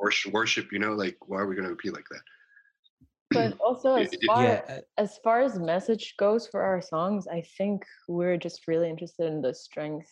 [0.00, 2.24] worship, worship, you know, like why are we gonna be like that?
[3.30, 6.82] But also, as It- it- far yeah uh, as far as message goes for our
[6.82, 10.10] songs, I think we're just really interested in the strength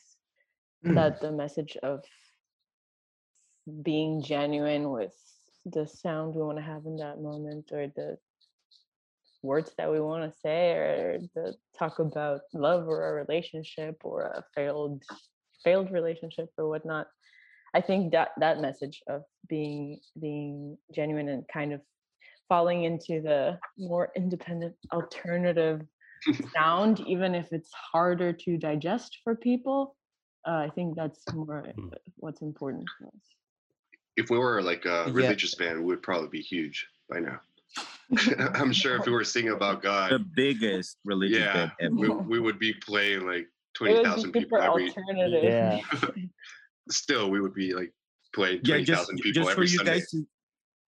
[0.84, 2.04] that the message of
[3.82, 5.14] being genuine with
[5.66, 8.16] the sound we want to have in that moment or the
[9.42, 14.22] words that we want to say or the talk about love or a relationship or
[14.22, 15.02] a failed
[15.64, 17.06] failed relationship or whatnot
[17.74, 21.80] i think that that message of being being genuine and kind of
[22.48, 25.82] falling into the more independent alternative
[26.54, 29.96] sound even if it's harder to digest for people
[30.46, 31.92] uh, i think that's more Mm.
[31.92, 33.39] uh, what's important for us
[34.16, 35.12] If we were like a Yeah.
[35.12, 37.40] religious band, we would probably be huge by now.
[38.54, 41.94] I'm sure if we were singing about God, the biggest religious Yeah, band ever.
[41.94, 44.88] we, we would be playing like it twenty would thousand be people every.
[44.88, 45.80] alternative Yeah.
[46.90, 47.92] Still, we would be like
[48.34, 49.92] playing yeah twenty just thousand people just for every you Sunday.
[49.92, 50.26] guys to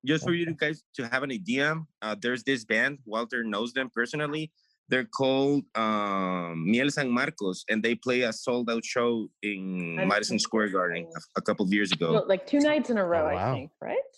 [0.05, 3.89] just for you guys to have an idea uh, there's this band walter knows them
[3.95, 4.51] personally
[4.89, 10.09] they're called um, miel san marcos and they play a sold out show in Madison
[10.09, 11.23] madison square Square garden Garden.
[11.37, 13.55] a, a couple of years No, ago like two nights in a row i wow.
[13.55, 14.13] think right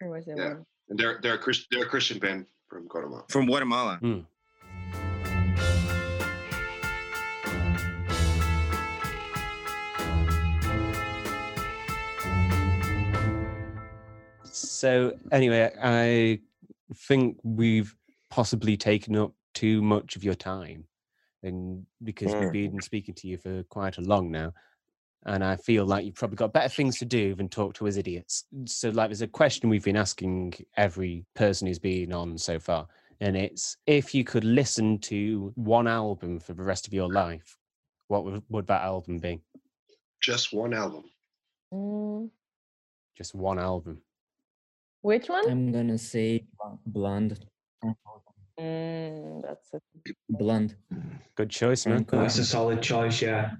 [0.00, 0.48] or was it Yeah.
[0.54, 3.24] one And they're they're a Christian they're a Christian band from Guatemala.
[3.28, 4.24] from guatemala Mm.
[14.44, 16.40] So anyway, I
[16.94, 17.94] think we've
[18.30, 20.86] possibly taken up too much of your time,
[21.42, 22.40] and because Mm.
[22.40, 24.52] we've been speaking to you for quite a long now,
[25.26, 27.96] and I feel like you've probably got better things to do than talk to us
[27.96, 28.44] idiots.
[28.66, 32.86] So, like, there's a question we've been asking every person who's been on so far,
[33.20, 37.56] and it's if you could listen to one album for the rest of your life,
[38.08, 39.40] what would, would that album be?
[40.20, 41.04] Just one album.
[41.72, 42.30] Mm,
[43.16, 44.02] Just one album.
[45.02, 45.48] which one?
[45.48, 46.44] I'm gonna say
[46.86, 47.38] Blonde.
[48.60, 49.80] Mm, that's a
[50.28, 50.76] Blonde.
[51.34, 52.04] Good choice, man.
[52.04, 52.20] Franco.
[52.20, 53.52] That's a solid choice, yeah.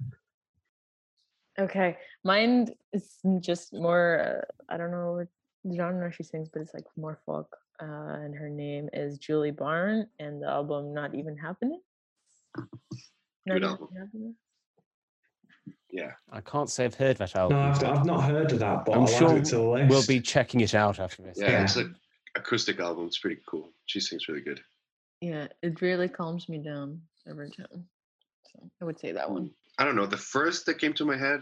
[1.59, 4.43] Okay, mine is just more.
[4.69, 5.29] Uh, I don't know what
[5.77, 7.57] genre she sings, but it's like more folk.
[7.81, 7.87] Uh,
[8.23, 11.81] and her name is Julie Byrne, and the album "Not Even Happiness."
[12.57, 12.69] Not
[13.47, 13.89] Good Even album.
[13.97, 14.35] Happening.
[15.91, 16.13] Yeah.
[16.33, 17.59] I can't say I've heard that No, album.
[17.59, 19.91] I've, I've not heard of that, but I'm I'll sure add it to the list.
[19.91, 21.39] We'll be checking it out after this.
[21.41, 21.63] Yeah, Yeah.
[21.65, 21.95] it's an
[22.35, 23.07] acoustic album.
[23.07, 23.71] It's pretty cool.
[23.87, 24.61] She sings really good.
[25.25, 27.89] Yeah, it really calms me down every time.
[28.53, 29.51] So I would say that one.
[29.79, 30.05] I don't know.
[30.05, 31.41] The first that came to my head,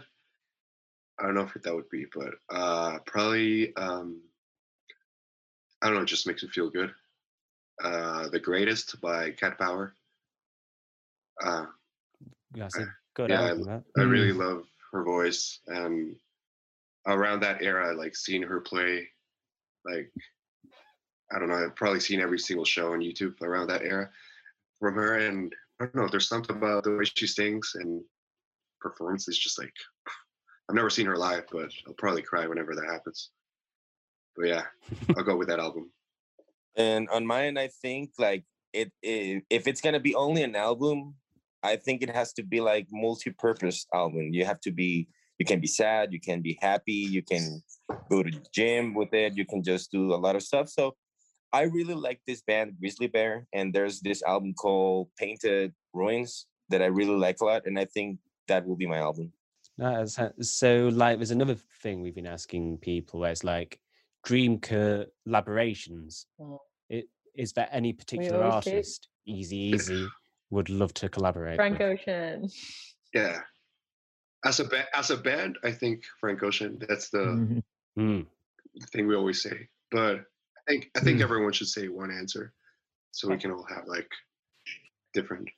[1.19, 4.21] I don't know if that would be, but uh probably um
[5.81, 6.93] I don't know, it just makes me feel good.
[7.83, 9.93] Uh The Greatest by Cat Power.
[11.43, 11.65] Uh
[12.53, 13.83] That's a good Yeah, I album.
[13.97, 14.39] I really Mm.
[14.39, 16.15] love her voice and
[17.05, 19.09] around that era, like seeing her play,
[19.83, 20.09] like
[21.31, 24.09] I don't know, I've probably seen every single show on YouTube around that era
[24.79, 28.01] from her and I don't know, there's something about the way she sings and
[28.79, 29.73] performs is just like
[30.69, 33.31] I've never seen her live, but I'll probably cry whenever that happens.
[34.35, 34.63] But yeah,
[35.17, 35.91] I'll go with that album.
[36.77, 41.15] And on mine, I think like it, it if it's gonna be only an album,
[41.61, 44.33] I think it has to be like multi-purpose album.
[44.33, 45.07] You have to be
[45.37, 47.61] you can be sad, you can be happy, you can
[48.09, 50.69] go to gym with it, you can just do a lot of stuff.
[50.69, 50.95] So
[51.53, 56.81] I really like this band Grizzly Bear, and there's this album called Painted Ruins that
[56.81, 59.31] I really like a lot, and I think that will be my album.
[59.77, 63.79] No, so like there's another thing we've been asking people where it's like
[64.23, 66.25] dream collaborations.
[66.39, 66.61] Oh.
[66.89, 70.07] It is there any particular always say- artist, Easy Easy,
[70.49, 71.55] would love to collaborate?
[71.55, 71.99] Frank with?
[71.99, 72.49] Ocean.
[73.13, 73.41] Yeah.
[74.45, 76.77] As a ba- as a band, I think Frank Ocean.
[76.87, 77.63] That's the Mhm.
[77.97, 78.27] Mm,
[78.91, 79.69] thing we always say.
[79.91, 80.25] But
[80.67, 81.23] I think I think Hmm.
[81.23, 82.53] everyone should say one answer,
[83.11, 84.09] so we can all have like
[85.13, 85.49] different.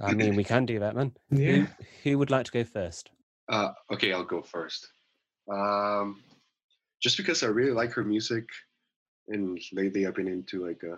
[0.00, 1.12] I mean, we can do that, man.
[1.30, 1.46] Yeah.
[1.46, 1.66] Who,
[2.04, 3.10] who would like to go first?
[3.48, 4.88] Uh, okay, I'll go first.
[5.50, 6.22] Um,
[7.00, 8.44] just because I really like her music,
[9.28, 10.96] and lately I've been into like uh,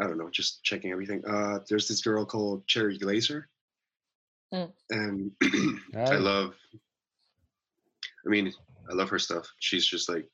[0.00, 1.24] I don't know, just checking everything.
[1.26, 3.44] Uh, there's this girl called Cherry Glazerr,
[4.54, 4.72] Mm.
[4.90, 5.30] and
[5.96, 6.18] I Oh.
[6.18, 6.54] love.
[8.26, 8.52] I mean,
[8.90, 9.46] I love her stuff.
[9.60, 10.26] She's just like,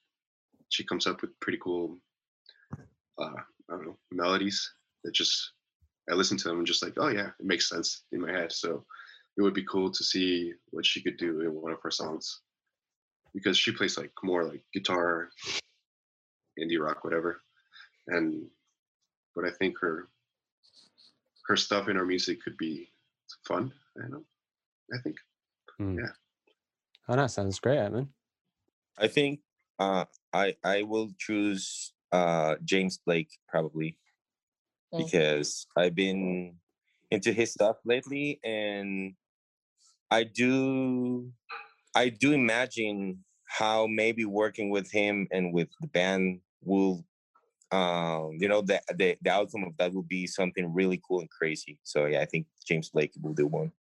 [0.68, 1.98] she comes up with pretty cool.
[3.18, 3.30] Uh,
[3.70, 4.72] I don't know melodies
[5.04, 5.52] that just
[6.10, 8.52] I listen to them and just like, oh yeah, it makes sense in my head.
[8.52, 8.84] So
[9.36, 12.40] it would be cool to see what she could do in one of her songs
[13.32, 15.30] because she plays like more like guitar,
[16.58, 17.40] indie rock, whatever.
[18.06, 18.46] And
[19.34, 20.08] but I think her
[21.46, 22.88] her stuff in her music could be
[23.46, 23.72] fun.
[23.96, 24.24] I don't know.
[24.92, 25.16] I think.
[25.80, 25.98] Mm.
[25.98, 26.12] Yeah.
[27.08, 28.08] Oh, that sounds great, Edmund.
[28.96, 29.40] I think
[29.78, 33.96] uh, I I will choose uh, James Blake probably.
[34.94, 35.04] Mm.
[35.04, 36.54] because I've been
[37.10, 39.14] into his stuff lately, and
[40.10, 41.30] I do
[41.94, 47.04] I do imagine how maybe working with him and with the band will
[47.72, 51.30] um you know the, the the outcome of that will be something really cool and
[51.30, 51.78] crazy.
[51.82, 53.72] So yeah i think james blake will do one.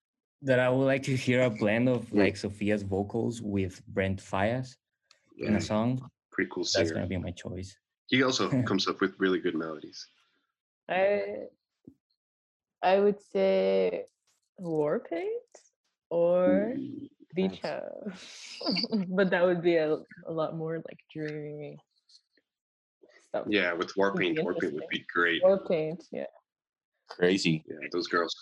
[0.41, 4.75] That I would like to hear a blend of like Sofía's vocals with Brent Faiyaz
[5.37, 6.09] in a song.
[6.33, 6.93] Pretty cool That's singer.
[6.95, 7.75] gonna be my choice.
[8.07, 10.05] He also comes up with really good melodies.
[10.89, 11.47] I
[12.81, 14.05] I would say
[14.59, 15.51] Warpaint
[16.09, 18.59] or Mm, Beach House,
[19.07, 19.97] but that would be a,
[20.27, 21.79] a lot more like dreamy
[23.27, 23.45] stuff.
[23.49, 25.41] Yeah, with Warpaint, be Warpaint would be great.
[25.43, 26.25] Warpaint, yeah.
[27.09, 28.35] crazy Yeah, those girls.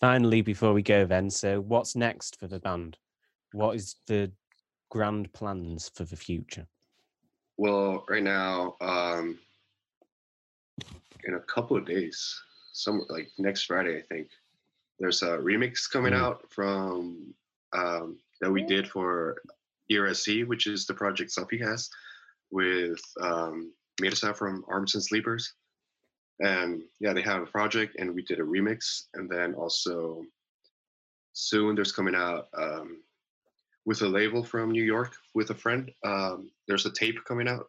[0.00, 2.96] Finally, before we go, then, so what's next for the band?
[3.52, 4.32] What is the
[4.90, 6.66] grand plans for the future?
[7.56, 9.38] Well, right now, um,
[11.24, 12.38] in a couple of days,
[12.72, 14.28] some like next Friday, I think,
[14.98, 16.18] there's a remix coming Mm.
[16.18, 17.34] out from
[17.72, 19.40] um, that we did for
[19.90, 21.88] ERSC, which is the project Sophie has
[22.50, 25.54] with um, Mirza from Arms and Sleepers.
[26.40, 30.24] And yeah, they have a project, and we did a remix, and then also
[31.32, 33.02] soon there's coming out um,
[33.86, 35.90] with a label from New York with a friend.
[36.04, 37.66] Um, there's a tape coming out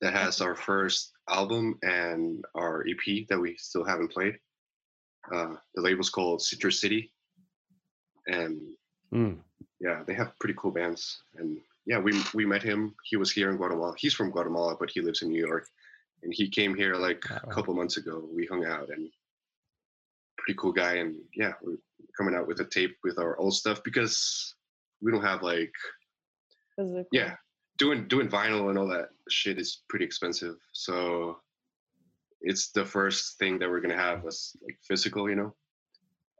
[0.00, 4.38] that has our first album and our EP that we still haven't played.
[5.32, 7.12] Uh, the label's called Citrus City,
[8.26, 8.60] and
[9.12, 9.38] Mm.
[9.80, 11.22] yeah, they have pretty cool bands.
[11.36, 12.94] And yeah, we we met him.
[13.04, 13.94] He was here in Guatemala.
[13.96, 15.68] He's from Guatemala, but he lives in New York.
[16.22, 17.40] and he came here like Wow.
[17.44, 18.26] a couple months ago.
[18.32, 19.10] We hung out and
[20.38, 20.94] pretty cool guy.
[20.94, 21.76] And yeah, we're
[22.16, 24.54] coming out with a tape with our old stuff because
[25.02, 25.72] we don't have like
[26.76, 27.06] Physical.
[27.12, 27.34] yeah
[27.78, 30.56] doing doing vinyl and all that shit is pretty expensive.
[30.72, 31.38] So
[32.40, 35.54] it's the first thing that we're gonna have was like physical, you know.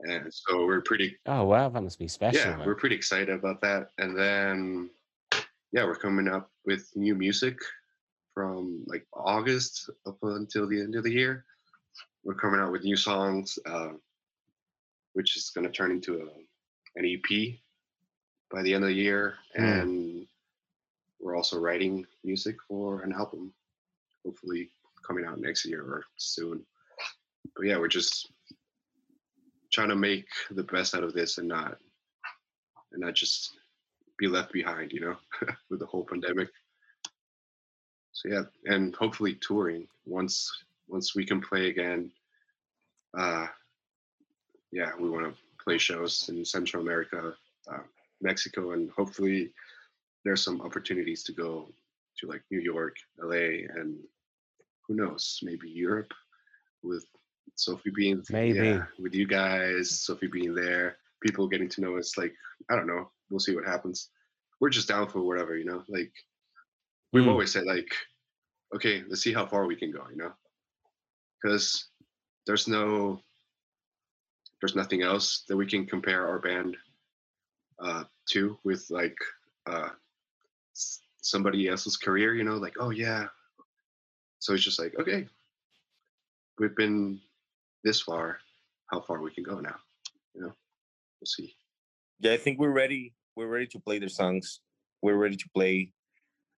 [0.01, 2.41] And so we're pretty Oh wow, that must be special.
[2.41, 2.67] yeah, then.
[2.67, 3.89] we're pretty excited about that.
[3.99, 4.91] And then,
[5.73, 7.59] yeah, we're coming up with new music
[8.35, 11.45] from like August up until the end of the year.
[12.25, 13.91] We're coming out with new songs, uh,
[15.13, 16.27] which is going to turn into a,
[16.97, 17.55] an EP
[18.55, 19.35] by the end of the year.
[19.57, 19.65] Hmm.
[19.65, 20.27] And
[21.21, 23.53] we're also writing music for an album,
[24.25, 24.71] hopefully
[25.07, 26.65] coming out next year or soon.
[27.57, 28.31] But yeah, we're just
[29.73, 31.79] trying to make the best out of this and not
[32.93, 33.59] and not just
[34.19, 35.17] be left behind, you know,
[35.71, 36.49] with the whole pandemic.
[38.13, 40.49] So yeah, and hopefully touring once
[40.87, 42.13] once we can play again.
[43.19, 43.49] Uh,
[44.71, 47.35] yeah, we want to play shows in Central America,
[47.71, 47.79] uh,
[48.25, 49.53] Mexico, and hopefully
[50.25, 51.69] there's some opportunities to go
[52.19, 53.97] to like New York, LA, and
[54.89, 56.13] who knows, maybe Europe
[56.83, 57.05] with
[57.55, 58.59] Sophie being Maybe.
[58.59, 62.17] yeah, with you guys, Sophie being there, people getting to know us.
[62.17, 62.35] Like
[62.71, 64.11] I don't know, we'll see what happens.
[64.61, 65.85] We're just down for whatever, you know.
[65.89, 66.13] Like
[67.13, 67.29] we've Mm.
[67.29, 67.95] always said, like,
[68.75, 70.33] okay, let's see how far we can go, you know,
[71.43, 71.89] because
[72.47, 73.21] there's no,
[74.61, 76.77] there's nothing else that we can compare our band
[77.79, 79.17] uh, to with like
[79.67, 79.91] uh,
[81.21, 83.27] somebody else's career, you know, like oh yeah.
[84.39, 85.27] So it's just like okay,
[86.59, 87.21] we've been
[87.83, 88.39] this far,
[88.91, 89.77] how far we can go now,
[90.35, 90.53] you know,
[91.21, 91.55] we'll see.
[92.21, 93.15] Yeah, I think we're ready.
[93.37, 94.61] We're ready to play their songs.
[95.03, 95.93] We're ready to play.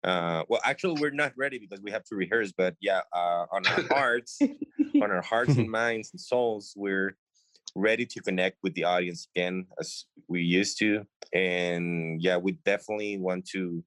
[0.05, 2.53] Uh, well, actually, we're not ready because we have to rehearse.
[2.57, 4.39] But yeah, uh, on our hearts,
[5.03, 7.17] on our hearts and minds and souls, we're
[7.77, 11.05] ready to connect with the audience again as we used to.
[11.33, 13.85] And yeah, we definitely want to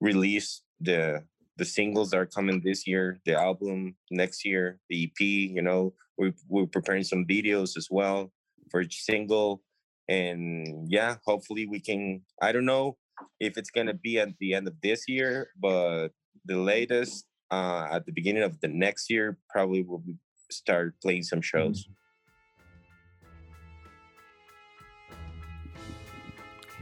[0.00, 1.24] release the
[1.56, 5.20] the singles that are coming this year, the album next year, the EP.
[5.20, 8.32] You know, we're we're preparing some videos as well
[8.70, 9.62] for each single
[10.08, 12.96] and yeah hopefully we can i don't know
[13.40, 16.08] if it's to be at the end of this year but
[16.44, 20.02] the latest uh at the beginning of the next year probably will
[20.50, 21.88] start playing some shows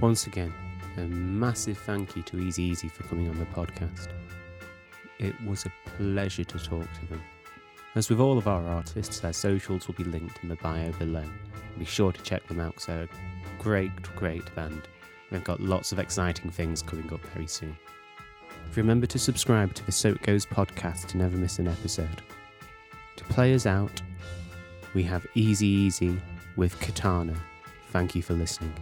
[0.02, 0.52] Once again,
[0.96, 4.08] a massive thank you to Easy Easy for coming on the podcast.
[5.20, 7.22] It was a pleasure to talk to them.
[7.94, 11.24] As with all of our artists, their socials will be linked in the bio below.
[11.78, 14.88] Be sure to check them out because they're a great, great band.
[15.30, 17.76] They've got lots of exciting things coming up very soon.
[18.74, 22.22] Remember to subscribe to the So It Goes podcast to never miss an episode.
[23.14, 24.02] To play us out,
[24.94, 26.20] we have Easy Easy
[26.56, 27.36] with Katana.
[27.92, 28.74] Thank you for listening.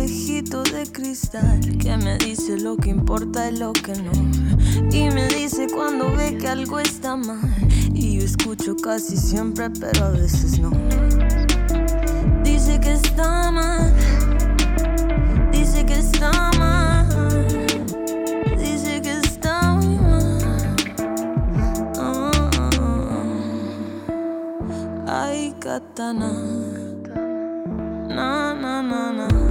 [0.00, 4.12] Espejito de cristal que me dice lo que importa y lo que no.
[4.90, 7.38] Y me dice cuando ve que algo está mal.
[7.92, 10.70] Y yo escucho casi siempre, pero a veces no.
[12.42, 13.92] Dice que está mal.
[15.52, 17.58] Dice que está mal.
[18.56, 20.76] Dice que está mal.
[21.98, 22.30] Ah,
[25.06, 26.32] Ay, katana.
[28.08, 29.49] Na na na na.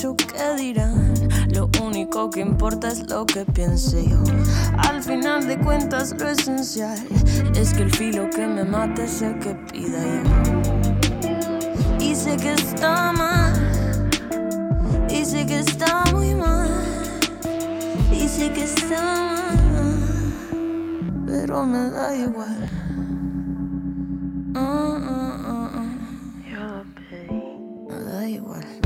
[0.00, 1.14] Mucho qué dirán.
[1.52, 4.22] Lo único que importa es lo que piense yo.
[4.78, 6.98] Al final de cuentas, lo esencial
[7.54, 10.22] es que el filo que me mate sea que pida yo.
[12.00, 13.52] Y sé que está mal.
[15.10, 16.70] Y sé que está muy mal.
[18.10, 19.58] Y sé que está mal.
[21.26, 22.70] pero me da igual.
[24.54, 25.40] Mm, mm,
[25.76, 25.98] mm.
[27.88, 28.79] Me da igual.